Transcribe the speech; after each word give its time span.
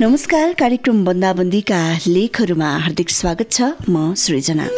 नमस्कार 0.00 0.52
कार्यक्रम 0.60 1.04
बन्दाबन्दीका 1.04 1.78
लेखहरूमा 2.06 2.68
हार्दिक 2.84 3.10
स्वागत 3.10 3.50
छ 3.52 3.66
म 3.88 4.14
सृजना। 4.16 4.68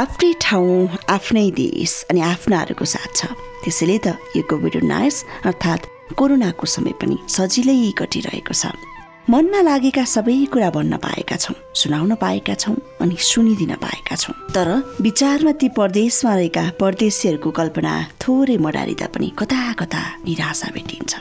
आफ्नै 0.00 0.32
ठाउँ 0.40 0.88
आफ्नै 1.16 1.44
देश 1.60 1.92
अनि 2.08 2.20
आफ्नाहरूको 2.32 2.84
साथ 2.94 3.12
छ। 3.12 3.20
त्यसैले 3.64 3.98
त 3.98 4.16
यो 4.36 4.42
कोभिड 4.48 4.80
उन्नाइस 4.80 5.24
अर्थात् 5.44 5.90
कोरोनाको 6.16 6.72
समय 6.76 6.96
पनि 7.02 7.18
सजिलै 7.36 7.76
कटिरहेको 8.00 8.54
छ। 8.62 8.91
मनमा 9.30 9.60
लागेका 9.62 10.02
सबै 10.04 10.34
कुरा 10.50 10.68
भन्न 10.74 10.96
पाएका 10.98 11.36
छौँ 11.36 11.54
सुनाउन 11.78 12.14
पाएका 12.18 12.54
छौँ 12.54 12.74
अनि 13.00 13.16
सुनिदिन 13.22 13.74
पाएका 13.78 14.16
छौँ। 14.16 14.34
तर 14.50 14.68
विचारमा 15.00 15.52
ती 15.62 15.68
परदेशमा 15.78 16.34
रहेका 16.34 16.64
परदेशीहरूको 16.80 17.50
कल्पना 17.50 17.92
थोरै 18.18 18.56
मडारिँदा 18.58 19.06
पनि 19.14 19.28
कता 19.38 19.60
कता 19.78 20.02
निराशा 20.26 20.68
भेटिन्छ। 20.74 21.12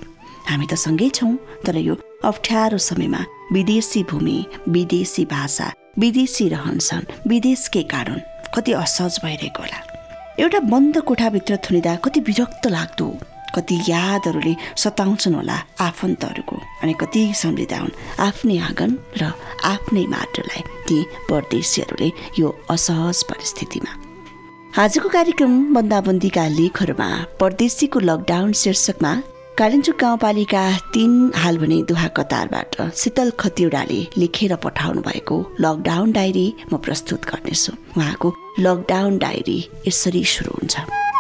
हामी 0.50 0.66
त 0.66 0.74
सँगै 0.82 1.10
छौँ 1.14 1.38
तर 1.62 1.78
यो 1.78 1.96
अप्ठ्यारो 2.26 2.78
समयमा 2.82 3.22
विदेशी 3.54 4.02
भूमि 4.10 4.38
विदेशी 4.68 5.26
भाषा 5.30 5.68
विदेशी 6.02 6.48
रहनसहन 6.50 7.06
विदेशकै 7.30 7.84
कारण 7.94 8.18
कति 8.56 8.72
असहज 8.82 9.20
भइरहेको 9.24 9.62
होला। 9.62 9.80
एउटा 10.42 10.60
बन्द 10.74 10.98
कोठाभित्र 11.06 11.58
थुनिँदा 11.64 11.96
कति 12.02 12.20
विरक्त 12.28 12.68
लाग्दो। 12.68 13.08
कति 13.56 13.76
यादहरूले 13.90 14.56
सताउँछन् 14.78 15.36
होला 15.36 15.58
आफन्तहरूको 15.80 16.56
अनि 16.84 16.94
कति 17.02 17.24
सम्झिँदा 17.42 17.78
हुन् 17.78 17.98
आफ्नै 18.28 18.58
आँगन 18.68 18.92
र 19.22 19.32
आफ्नै 19.66 20.06
माटोलाई 20.14 20.62
ती 20.88 20.98
परदेशीहरूले 21.30 22.12
यो 22.40 22.48
असहज 22.70 23.24
परिस्थितिमा। 23.32 23.92
आजको 24.84 25.10
कार्यक्रम 25.10 25.54
बन्दाबन्दीका 25.76 26.48
लेखहरूमा 26.60 27.10
परदेशीको 27.40 28.00
लकडाउन 28.00 28.52
शीर्षकमा 28.62 29.12
कालिम्चोक 29.60 29.98
गाउँपालिका 30.02 30.64
तिन 30.94 31.12
हाल 31.36 31.58
भने 31.58 31.82
दुहा 31.90 32.08
कतारबाट 32.18 32.76
शीतल 32.96 33.30
खतिवडाले 33.40 34.00
लेखेर 34.18 34.56
पठाउनु 34.64 35.02
भएको 35.08 35.38
लकडाउन 35.60 36.12
डायरी 36.12 36.48
म 36.72 36.78
प्रस्तुत 36.78 37.26
गर्नेछु। 37.30 37.72
उहाँको 38.00 38.34
लकडाउन 38.60 39.18
डायरी 39.18 39.60
यसरी 39.88 40.24
सुरु 40.24 40.52
हुन्छ। 40.56 41.11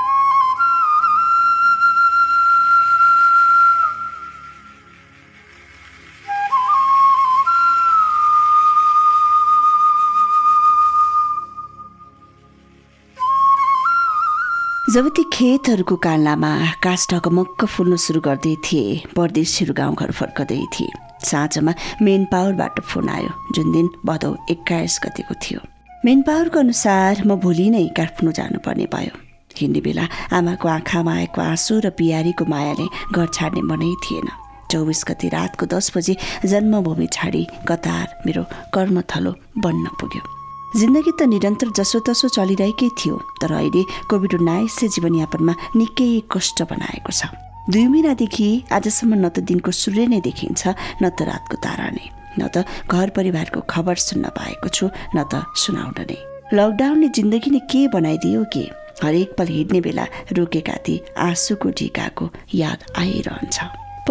जब 14.92 15.08
ती 15.16 15.23
खेतहरूको 15.34 15.95
कान्लामा 16.03 16.50
कास 16.84 17.08
ढकमक्क 17.11 17.64
फुल्न 17.66 17.95
सुरु 17.95 18.20
गर्दै 18.22 18.56
थिए 18.66 19.14
परदेशीहरू 19.16 19.73
गाउँघर 19.73 20.12
फर्कँदै 20.12 20.57
थिए। 20.74 20.91
साँझमा 21.24 21.74
मेन 22.02 22.25
पावरबाट 22.31 22.79
फोन 22.90 23.09
आयो 23.09 23.31
जुन 23.56 23.72
दिन 23.72 23.88
भदौ 24.06 24.31
एक्काइस 24.51 25.00
गतिको 25.03 25.35
थियो। 25.44 25.59
मेन 26.06 26.22
पावरको 26.28 26.59
अनुसार 26.59 27.24
म 27.24 27.40
भोलि 27.40 27.69
नै 27.69 27.85
काठमाडौँ 28.00 28.34
जानुपर्ने 28.34 28.88
भयो। 28.91 29.13
हिँड्ने 29.56 29.81
बेला 29.88 30.06
आमाको 30.35 30.68
आँखामा 30.68 31.13
आएको 31.13 31.41
आँसु 31.41 31.80
र 31.80 31.96
बिहारीको 31.96 32.46
मायाले 32.51 32.88
घर 33.16 33.28
छाड्ने 33.31 33.62
मनै 33.72 33.94
थिएन। 34.03 34.28
चौबिस 34.72 35.06
गति 35.07 35.28
रातको 35.30 35.72
दस 35.72 35.91
बजे 35.96 36.18
जन्मभूमि 36.51 37.07
छाडी 37.16 37.47
कतार 37.63 38.06
मेरो 38.28 38.44
कर्मथलो 38.75 39.35
बन्न 39.63 39.96
पुग्यो। 40.01 40.41
जिन्दगी 40.72 41.12
त 41.20 41.28
निरन्तर 41.28 41.70
जसोतसो 41.78 42.28
चलिरहेकै 42.32 42.90
थियो 43.00 43.16
तर 43.42 43.52
अहिले 43.59 43.82
कोभिड 44.08 44.34
उन्नाइसले 44.40 44.88
जीवनयापनमा 44.96 45.54
निकै 45.76 46.08
कष्ट 46.32 46.64
बनाएको 46.72 47.12
छ। 47.12 47.28
दुई 47.68 47.88
महिनादेखि 47.92 48.48
आजसम्म 48.72 49.12
न 49.20 49.26
त 49.36 49.44
दिनको 49.44 49.72
सूर्य 49.76 50.08
नै 50.08 50.20
देखिन्छ 50.24 50.62
न 51.04 51.04
त 51.12 51.28
रातको 51.28 51.56
तारा 51.60 51.88
नै। 51.92 52.08
न 52.40 52.48
त 52.48 52.64
घर 52.88 53.08
परिवारको 53.18 53.60
खबर 53.68 53.96
सुन्न 54.08 54.31
पाएको 54.31 54.68
छु 54.72 54.86
न 54.88 55.28
त 55.28 55.44
सुनाउन 55.60 56.00
नै। 56.08 56.20
लकडाउनले 56.56 57.08
जिन्दगी 57.20 57.50
नै 57.52 57.62
के 57.68 57.81
बनाइदियो 57.92 58.44
के? 58.56 58.64
हरेक 59.04 59.30
पल 59.38 59.48
हिँड्ने 59.52 59.80
बेला 59.84 60.06
रोकेका 60.40 60.76
ती 60.88 60.96
आँसुको 61.28 61.68
ढिकाको 61.78 62.26
याद 62.56 62.80
आइरहन्छ। 62.96 63.58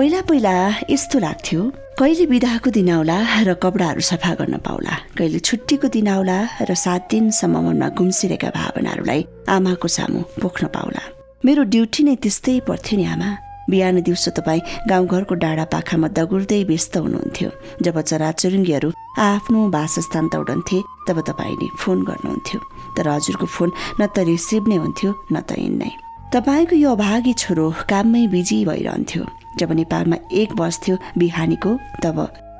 पहिला 0.01 0.21
पहिला 0.29 0.53
यस्तो 0.89 1.19
लाग्थ्यो। 1.21 1.61
कहिले 2.01 2.25
बिदाको 2.33 2.71
दिन 2.73 2.89
आउला 2.89 3.45
र 3.45 3.53
कपडाहरू 3.61 4.01
सफा 4.01 4.33
गर्न 4.41 4.57
पाउला। 4.65 4.95
कहिले 5.13 5.39
छुट्टीको 5.45 5.89
दिन 5.93 6.09
आउला 6.09 6.39
र 6.65 6.73
सात 6.73 7.03
दिनसम्म 7.13 7.61
मनमा 7.61 7.89
गुम्सिरहेका 8.01 8.51
भावनाहरूलाई 8.57 9.21
आमाको 9.53 9.89
सामु 9.97 10.21
पोख्न 10.41 10.73
पाउला। 10.73 11.03
मेरो 11.45 11.63
ड्युटी 11.69 12.01
नै 12.09 12.15
त्यस्तै 12.17 12.55
पर्थ्यो 12.65 12.97
नि 12.97 13.05
आमा। 13.13 13.29
बिहान 13.69 14.01
दिउँसो 14.01 14.31
तपाईँ 14.41 14.89
गाउँघरको 14.89 15.35
डाँडा 15.37 15.65
पाखामा 15.69 16.09
दगुर्दै 16.17 16.61
व्यस्त 16.71 16.97
हुनुहुन्थ्यो। 17.05 17.51
जब 17.85 17.97
चराचुरुङ्गीहरू 18.01 18.89
आफ्नो 19.21 19.61
वासस्थान 19.77 20.25
दौडन्थे 20.33 20.79
तब 21.07 21.17
तपाईँले 21.29 21.69
फोन 21.77 21.99
गर्नुहुन्थ्यो। 22.09 22.59
तर 22.97 23.05
हजुरको 23.13 23.47
फोन 23.53 23.69
न 24.01 24.09
त 24.09 24.25
रिसिभ 24.25 24.65
नै 24.65 24.77
हुन्थ्यो 24.81 25.11
न 25.29 25.37
त 25.45 25.61
इन 25.61 25.77
नै 25.77 25.93
तपाईँको 26.33 26.75
यो 26.85 26.89
अभागी 26.97 27.33
छोरो 27.43 27.67
काममै 27.91 28.25
बिजी 28.33 28.65
भइरहन्थ्यो। 28.65 29.25
जब 29.59 29.73
नेपालमा 29.73 30.17
एक 30.33 30.55
बस्थ्यो 30.61 30.97
बिहानीको 31.19 31.71
तब 32.03 32.17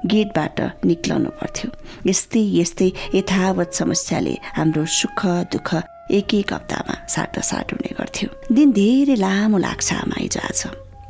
गेटबाट 0.07 0.61
निक्लनु 0.91 1.31
पर्थ्यो। 1.41 1.71
यस्तै 2.11 2.43
यस्तै 2.61 2.89
यथावत 3.15 3.71
समस्याले 3.81 4.35
हाम्रो 4.59 4.85
सुख 4.99 5.21
दुःख 5.53 5.71
एक 6.19 6.35
एक 6.35 6.53
हप्तामा 6.53 6.95
साटासाट 7.15 7.73
हुने 7.73 7.91
गर्थ्यो। 7.99 8.29
दिन 8.57 8.73
धेरै 8.73 9.17
लामो 9.25 9.59
लाग्छ 9.59 9.89
आमा 9.93 10.17
आज 10.49 10.63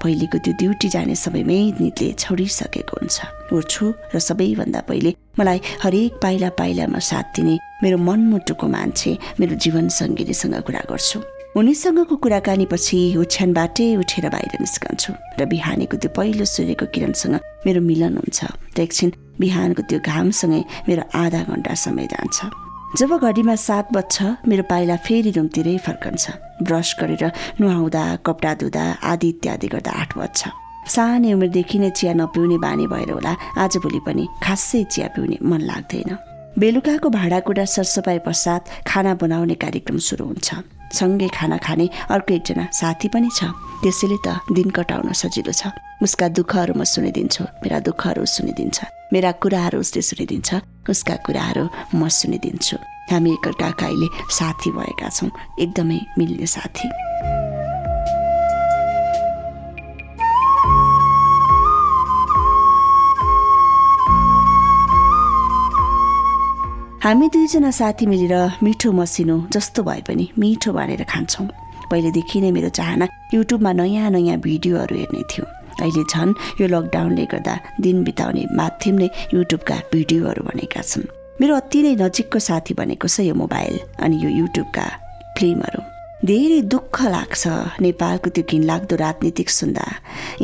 पहिलेको 0.03 0.39
त्यो 0.45 0.53
ड्युटी 0.61 0.89
जाने 0.89 1.15
समयमै 1.15 1.61
निदले 1.81 2.09
छोडिसकेको 2.23 2.95
हुन्छ। 3.01 3.17
उठ्छु 3.53 3.85
र 4.15 4.19
सबैभन्दा 4.19 4.81
पहिले 4.89 5.11
मलाई 5.39 5.61
हरेक 5.83 6.12
पाइला 6.23 6.49
पाइलामा 6.61 6.99
साथ 7.11 7.27
दिने 7.37 7.55
मेरो 7.83 7.97
मनमुटुको 8.09 8.67
मान्छे 8.77 9.11
मेरो 9.41 9.55
जीवन 9.65 9.89
सङ्गिनीसँग 9.89 10.57
कुरा 10.67 10.83
गर्छु। 10.91 11.19
उनीसँगको 11.50 12.16
कुराकानीपछि 12.22 12.99
ओछ्यानबाटै 13.19 13.87
उठेर 13.99 14.27
बाहिर 14.31 14.55
निस्कन्छु 14.62 15.12
र 15.34 15.44
बिहानीको 15.50 15.97
त्यो 15.99 16.11
पहिलो 16.15 16.44
सूर्यको 16.47 16.87
किरणसँग 16.94 17.34
मेरो 17.66 17.81
मिलन 17.83 18.22
हुन्छ। 18.22 18.38
र 18.78 18.78
एकछिन 18.78 19.11
बिहानको 19.34 19.83
त्यो 19.91 19.99
घामसँगै 19.99 20.62
मेरो 20.87 21.03
आधा 21.11 21.41
घन्टा 21.50 21.75
समय 21.75 22.06
जान्छ। 22.06 22.38
जब 23.03 23.11
घडीमा 23.19 23.55
सात 23.66 23.87
बज्छ 23.91 24.47
मेरो 24.47 24.62
पाइला 24.71 24.97
फेरि 25.03 25.31
रुमतिरै 25.34 25.77
फर्कन्छ। 25.83 26.25
ब्रस 26.62 26.88
गरेर 27.03 27.25
नुहाउँदा 27.59 28.03
कपडा 28.22 28.53
धुँदा 28.62 28.84
आदि 29.11 29.28
इत्यादि 29.34 29.69
गर्दा 29.75 29.91
आठ 29.91 30.11
बज्छ। 30.22 30.41
सानै 30.87 31.34
उमेरदेखि 31.34 31.78
नै 31.82 31.91
चिया 31.99 32.15
नपिउने 32.15 32.59
बानी 32.62 32.87
भएर 32.87 33.11
होला। 33.11 33.32
आजभोलि 33.59 34.00
पनि 34.06 34.25
खासै 34.38 34.87
चिया 34.87 35.06
पिउने 35.19 35.43
मन 35.43 35.61
लाग्दैन। 35.67 36.11
बेलुकाको 36.62 37.09
भाँडाकुँडा 37.11 37.65
सरसफाइ 37.75 38.19
पश्चात 38.22 38.62
खाना 38.87 39.12
बनाउने 39.19 39.55
कार्यक्रम 39.59 39.99
सुरु 39.99 40.25
हुन्छ। 40.31 40.79
सँगै 40.92 41.28
खाना 41.28 41.56
खाने 41.56 41.87
अर्को 42.10 42.34
एकजना 42.34 42.64
साथी 42.72 43.08
पनि 43.08 43.31
छ। 43.38 43.50
त्यसैले 43.82 44.19
त 44.26 44.28
दिन 44.52 44.69
कटाउन 44.70 45.12
सजिलो 45.12 45.52
छ। 45.52 45.72
उसका 46.02 46.26
दुःखहरू 46.37 46.72
म 46.75 46.84
सुनिदिन्छु 46.84 47.42
मेरा 47.62 47.78
दुःखहरू 47.88 48.25
सुनिदिन्छ। 48.25 48.78
मेरा 49.12 49.31
कुराहरू 49.42 49.78
उसले 49.81 50.02
सुनिदिन्छ 50.02 50.48
उसका 50.90 51.14
कुराहरू 51.26 51.64
म 51.94 52.08
सुनिदिन्छु। 52.08 52.76
हामी 53.10 53.31
एकअर्काका 53.32 53.87
अहिले 53.87 54.08
साथी 54.31 54.70
भएका 54.70 55.08
छौँ 55.08 55.31
एकदमै 55.58 55.98
मिल्ने 56.19 56.46
साथी। 56.46 56.88
हामी 67.00 67.26
दुईजना 67.32 67.70
साथी 67.73 68.06
मिलेर 68.06 68.61
मिठो 68.62 68.91
मसिनो 68.93 69.37
जस्तो 69.52 69.82
भए 69.82 70.00
पनि 70.05 70.25
मिठो 70.37 70.73
भनेर 70.73 71.02
खान्छौँ। 71.08 71.47
पहिलेदेखि 71.91 72.41
नै 72.41 72.50
मेरो 72.52 72.69
चाहना 72.76 73.06
युट्युबमा 73.35 73.73
नयाँ 73.73 74.11
नयाँ 74.12 74.37
भिडियोहरू 74.44 74.97
हेर्ने 74.97 75.23
थियो। 75.32 75.44
अहिले 75.81 76.02
झन् 76.12 76.37
यो 76.61 76.67
लकडाउनले 76.69 77.25
गर्दा 77.32 77.55
दिन 77.81 78.05
बिताउने 78.05 78.44
माध्यम 78.52 78.94
नै 79.00 79.08
युट्युबका 79.32 79.76
भिडियोहरू 79.93 80.43
बनेका 80.44 80.82
छन्। 80.85 81.08
मेरो 81.41 81.56
अति 81.56 81.79
नै 81.82 81.94
नजिकको 82.05 82.38
साथी 82.38 82.75
भनेको 82.76 83.08
छ 83.08 83.25
यो 83.25 83.35
मोबाइल 83.35 83.81
अनि 84.05 84.17
यो 84.25 84.31
युट्युबका 84.41 84.85
फिल्महरू। 85.41 85.81
धेरै 86.20 86.61
दुःख 86.72 86.96
लाग्छ 87.08 87.43
नेपालको 87.81 88.28
त्यो 88.37 88.44
घिनलाग्दो 88.44 88.96
राजनीतिक 88.96 89.49
सुन्दा। 89.50 89.84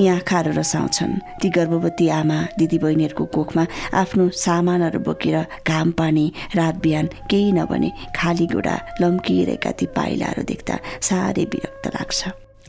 यहाँ 0.01 0.17
आँखाहरू 0.17 0.51
रसाउँछन्। 0.57 1.21
ती 1.41 1.49
गर्भवती 1.53 2.07
आमा 2.09 2.39
दिदीबहिनीहरूको 2.59 3.25
कोखमा 3.37 3.65
आफ्नो 4.01 4.25
सामानहरू 4.33 5.01
बोकेर 5.05 5.37
घाम 5.69 5.89
पानी 6.01 6.25
रात 6.57 6.77
बिहान 6.81 7.07
केही 7.31 7.53
नभने 7.53 7.91
खाली 8.17 8.47
गोडा 8.57 8.77
लम्किरहेका 9.01 9.71
ती 9.79 9.87
पाइलाहरू 9.97 10.43
देख्दा 10.49 10.75
साह्रै 11.09 11.45
विरक्त 11.53 11.85
लाग्छ। 11.97 12.21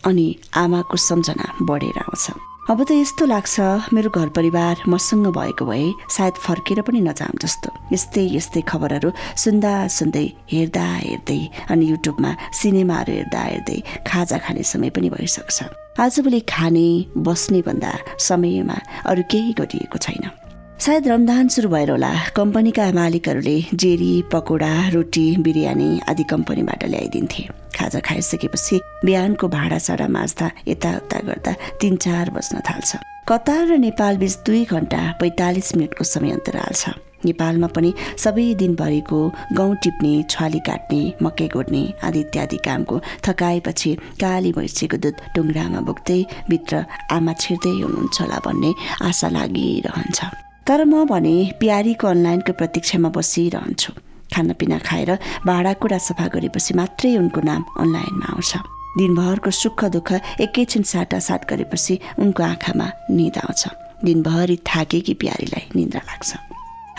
अनि 0.03 0.27
आमाको 0.63 0.97
सम्झना 0.99 1.47
बढेर 1.63 1.97
आउँछ। 2.03 2.25
अब 2.67 2.83
त 2.83 2.91
यस्तो 2.91 3.25
लाग्छ 3.25 3.95
मेरो 3.95 4.09
घर 4.11 4.29
परिवार 4.35 4.91
मसँग 4.91 5.27
भएको 5.31 5.65
भए 5.65 5.87
सायद 6.11 6.35
फर्केर 6.35 6.81
पनि 6.83 6.99
नजाऊँ 6.99 7.39
जस्तो। 7.39 7.71
यस्तै 7.95 8.23
यस्तै 8.35 8.61
खबरहरू 8.67 9.09
सुन्दा 9.39 9.71
सुन्दै 9.87 10.25
हेर्दा 10.51 10.83
हेर्दै 10.83 11.39
अनि 11.71 11.85
युट्युबमा 11.91 12.31
सिनेमाहरू 12.59 13.13
हेर्दा 13.15 13.41
हेर्दै 13.47 13.77
खाजा 14.03 14.37
खाने 14.43 14.63
समय 14.67 14.89
पनि 14.91 15.09
भइसक्छ। 15.15 15.57
आजभोलि 15.95 16.39
खाने 16.43 16.87
बस्ने 17.23 17.61
भन्दा 17.63 17.91
समयमा 18.27 18.77
अरू 19.07 19.23
केही 19.31 19.55
गरिएको 19.59 19.97
छैन। 20.03 20.27
सायद 20.77 21.07
रमदान 21.07 21.47
सुरु 21.49 21.69
भएर 21.69 21.89
होला। 21.91 22.11
कम्पनीका 22.37 22.85
मालिकहरूले 22.93 23.57
जेरी 23.81 24.11
पकोडा 24.33 24.73
रोटी 24.93 25.25
बिरयानी 25.41 25.89
आदि 26.09 26.23
कम्पनीबाट 26.29 26.83
ल्याइदिन्थे। 26.93 27.43
खाजा 27.73 27.99
खाइसकेपछि 28.05 28.79
बिहानको 29.05 29.47
भाँडासाँडा 29.57 30.07
माझ्दा 30.07 30.47
यताउता 30.67 31.19
गर्दा 31.27 31.53
तिन 31.81 31.95
चार 31.97 32.29
बज्न 32.29 32.61
थाल्छ। 32.69 32.95
कतार 33.25 33.65
र 33.67 33.77
नेपाल 33.81 34.17
बिच 34.21 34.33
दुई 34.45 34.63
घन्टा 34.69 35.01
पैँतालिस 35.19 35.75
मिनटको 35.75 36.03
समय 36.05 36.31
अन्तराल 36.37 36.73
छ 36.77 36.93
नेपालमा 37.25 37.67
पनि 37.73 37.93
सबै 38.21 38.47
दिनभरिको 38.61 39.19
गहुँ 39.57 39.75
टिप्ने 39.83 40.13
छाली 40.29 40.59
काट्ने 40.61 41.01
मकै 41.25 41.47
गोड्ने 41.57 41.83
आदि 42.05 42.19
इत्यादि 42.21 42.57
कामको 42.61 43.01
थकाएपछि 43.25 43.91
काली 44.21 44.51
भैँसीको 44.53 44.97
दुध 45.03 45.15
डुङ्ग्रामा 45.35 45.81
बोक्दै 45.89 46.21
भित्र 46.49 46.85
आमा 47.17 47.33
छिर्दै 47.41 47.73
हुनुहुन्छ 47.81 48.21
होला 48.21 48.39
भन्ने 48.45 48.71
आशा 49.09 49.27
लागिरहन्छ। 49.35 50.46
तर 50.67 50.83
म 50.83 51.05
भने 51.07 51.35
प्यारीको 51.59 52.07
अनलाइनको 52.07 52.53
प्रतीक्षामा 52.59 53.09
बसिरहन्छु। 53.15 53.91
खानापिना 54.35 54.77
खाएर 54.83 55.11
भाँडाकुँडा 55.47 55.97
सफा 55.97 56.27
गरेपछि 56.27 56.73
मात्रै 56.75 57.15
उनको 57.17 57.41
नाम 57.41 57.63
अनलाइनमा 57.79 58.27
आउँछ। 58.35 58.51
दिनभरको 58.99 59.51
सुख 59.51 59.83
दुःख 59.95 60.09
एकैछिन 60.43 60.83
साटासाट 60.83 61.41
गरेपछि 61.49 61.99
उनको 62.19 62.43
आँखामा 62.43 62.87
निद 63.15 63.37
आउँछ। 63.37 63.63
दिनभरि 64.03 64.57
थाकेकी 64.67 65.13
प्यारीलाई 65.13 65.63
निन्द्रा 65.75 66.01
लाग्छ। 66.03 66.35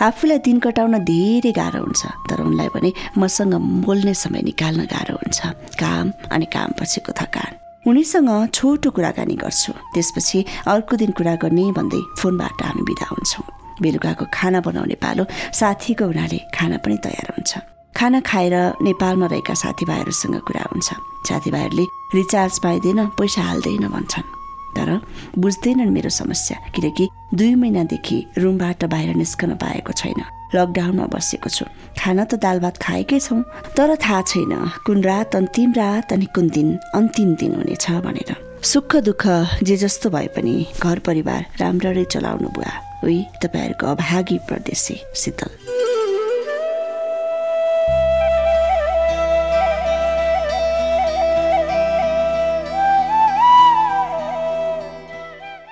आफूलाई 0.01 0.39
दिन 0.47 0.59
कटाउन 0.65 0.97
धेरै 1.05 1.51
गाह्रो 1.51 1.83
हुन्छ 1.85 2.03
तर 2.25 2.41
उनलाई 2.41 2.69
भने 2.73 2.91
मसँग 3.21 3.53
बोल्ने 3.85 4.13
समय 4.13 4.41
निकाल्न 4.49 4.89
गाह्रो 4.89 5.15
हुन्छ। 5.21 5.39
काम 5.77 6.11
अनि 6.33 6.45
काम 6.55 6.69
पछिको 6.79 7.13
थकान। 7.21 7.51
उनीसँग 7.85 8.31
छोटो 8.49 8.89
कुराकानी 8.89 9.35
गर्छु। 9.35 9.71
त्यसपछि 9.93 10.45
अर्को 10.67 10.95
दिन 10.95 11.11
कुरा 11.13 11.35
गर्ने 11.43 11.71
भन्दै 11.77 12.01
फोनबाट 12.17 12.61
हामी 12.63 12.81
बिदा 12.89 13.07
हुन्छौँ। 13.13 13.58
बेलुकाको 13.81 14.25
खाना 14.33 14.59
बनाउने 14.61 14.95
पालो 15.03 15.25
साथीको 15.53 16.05
हुनाले 16.05 16.39
खाना 16.55 16.77
पनि 16.77 16.97
तयार 17.03 17.27
हुन्छ। 17.35 17.51
खाना 17.95 18.19
खाएर 18.21 18.55
नेपालमा 18.81 19.25
रहेका 19.25 19.53
साथीभाइहरूसँग 19.53 20.39
कुरा 20.47 20.63
हुन्छ। 20.71 20.89
साथीभाइहरूले 21.29 21.85
रिचार्ज 22.15 22.59
पाइँदैन 22.63 23.05
पैसा 23.19 23.41
हाल्दैन 23.41 23.87
भन्छन्। 23.87 24.27
तर 24.69 24.89
बुझ्दैनन् 25.37 25.91
मेरो 25.91 26.09
समस्या 26.09 26.57
किनकि 26.75 27.07
दुई 27.33 27.55
महिनादेखि 27.55 28.17
रुमबाट 28.37 28.85
बाहिर 28.85 29.15
निस्कन 29.15 29.55
पाएको 29.57 29.93
छैन। 29.93 30.21
लकडाउनमा 30.55 31.05
बसेको 31.13 31.49
छु। 31.49 31.65
खाना 31.97 32.23
त 32.25 32.35
दाल 32.37 32.59
भात 32.59 32.77
खाएकै 32.77 33.19
छौँ 33.19 33.41
तर 33.77 33.95
थाहा 33.95 34.21
छैन 34.21 34.53
कुन 34.85 35.03
रात 35.03 35.35
अन्तिम 35.35 35.73
रात 35.73 36.13
अनि 36.13 36.25
कुन 36.35 36.49
दिन 36.49 36.69
अन्तिम 36.95 37.35
दिन 37.35 37.55
हुनेछ 37.55 37.85
भनेर। 38.05 38.31
सुख 38.63 38.95
दुःख 38.95 39.25
जे 39.63 39.77
जस्तो 39.77 40.09
भए 40.09 40.27
पनि 40.35 40.65
घर 40.81 40.99
परिवार 40.99 41.45
राम्ररी 41.59 42.05
चलाउनु 42.05 42.49
बुवा। 42.49 42.88
उही 43.03 43.19
तपाईँहरूको 43.43 43.87
अभागी 43.87 44.37
प्रदेशी 44.47 45.01
शीतल। 45.15 45.51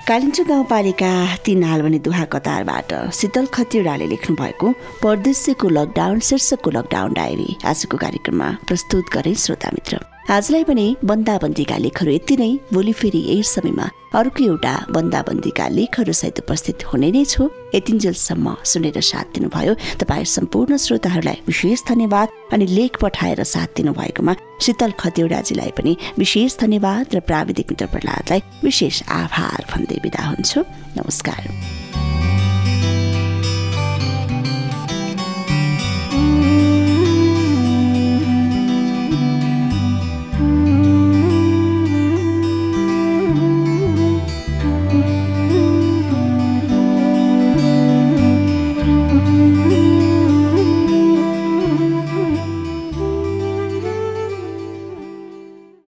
कालिम्चो 0.08 0.44
गाउँपालिका 0.44 1.12
तिन 1.46 1.64
हालवनी 1.64 2.00
दुहा 2.00 2.26
कतारबाट 2.32 2.94
शीतल 3.12 3.46
खतिवडाले 3.54 4.08
लेख्नु 4.08 4.36
भएको 4.36 4.72
परदेशीको 5.04 5.70
लकडाउन 5.70 6.20
शीर्षकको 6.24 6.70
लकडाउन 6.72 7.14
डायरी 7.14 7.50
आजको 7.66 7.98
कार्यक्रममा 7.98 8.50
प्रस्तुत 8.68 9.06
गरे 9.14 9.34
श्रोता 9.36 9.70
मित्र 9.74 10.17
आजलाई 10.28 10.64
पनि 10.68 10.86
बन्दाबन्दीका 11.08 11.76
लेखहरू 11.80 12.12
यति 12.12 12.36
नै। 12.36 12.52
भोलि 12.76 12.94
फेरि 12.94 13.20
यही 13.28 13.44
समयमा 13.48 13.86
अर्को 14.20 14.44
एउटा 14.44 14.74
बन्दाबन्दीका 14.92 15.68
लेखहरू 15.72 16.14
सहित 16.14 16.40
उपस्थित 16.44 16.84
हुने 16.84 17.12
नै 17.16 17.24
छु। 17.24 17.48
यतिन्जेलसम्म 17.76 18.56
सुनेर 18.68 19.00
साथ 19.02 19.28
दिनुभयो 19.34 19.74
तपाईँ 20.04 20.28
सम्पूर्ण 20.28 20.78
श्रोताहरूलाई 20.84 21.40
विशेष 21.48 21.84
धन्यवाद 21.88 22.28
अनि 22.54 22.66
लेख 22.68 23.00
पठाएर 23.00 23.44
साथ 23.48 23.80
दिनुभएकोमा 23.80 24.36
शीतल 24.60 24.92
खतिवडाजीलाई 25.00 25.72
पनि 25.80 25.98
विशेष 26.20 26.60
धन्यवाद 26.60 27.16
र 27.16 27.20
प्राविधिक 27.24 27.72
मित्र 27.72 27.86
प्रहलादलाई 27.96 28.40
विशेष 28.68 29.04
आभार 29.24 29.66
भन्दै 29.72 30.04
बिदा 30.04 30.28
हुन्छु। 30.28 30.60
नमस्कार। 31.00 31.87